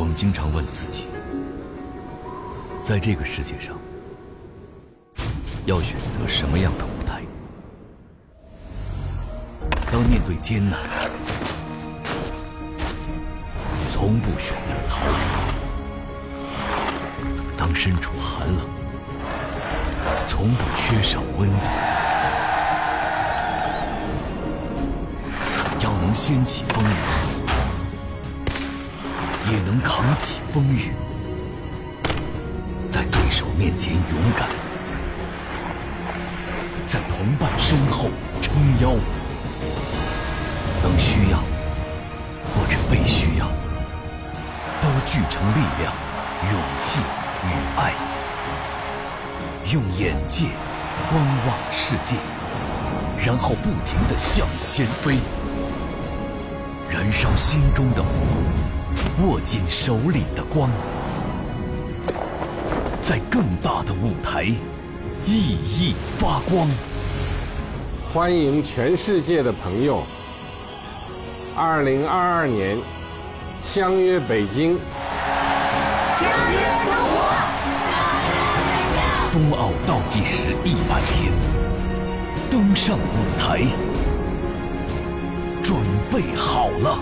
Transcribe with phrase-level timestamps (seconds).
[0.00, 1.04] 我们经常问自己，
[2.82, 3.76] 在这个世界上，
[5.66, 7.20] 要选择什么样的舞台？
[9.92, 10.80] 当面对艰难，
[13.92, 15.12] 从不选择逃避；
[17.58, 18.66] 当身处寒冷，
[20.26, 21.68] 从不缺少温度。
[25.82, 26.88] 要能掀起风雨，
[29.48, 30.92] 也能扛起风雨，
[32.88, 34.02] 在对手面前勇
[34.36, 34.48] 敢，
[36.86, 38.08] 在同伴身后
[38.42, 38.94] 撑腰。
[40.82, 41.38] 当需要
[42.52, 43.46] 或者被需要，
[44.80, 45.92] 都聚成力量、
[46.50, 47.00] 勇气
[47.44, 47.48] 与
[47.78, 47.92] 爱，
[49.72, 50.46] 用眼界
[51.10, 52.16] 观望世界，
[53.18, 55.18] 然后不停地向前飞。
[56.88, 58.08] 燃烧心中的火，
[59.22, 60.70] 握紧手里的光，
[63.02, 64.46] 在更大的舞台
[65.26, 66.66] 熠熠发光。
[68.12, 70.04] 欢迎全世界的朋友，
[71.54, 72.78] 二零二二年
[73.62, 74.78] 相约北京，
[76.18, 77.20] 相约中国，
[79.32, 81.30] 冬奥倒计时一百天，
[82.50, 83.66] 登上舞台。
[85.62, 85.78] 准
[86.10, 86.98] 备好了。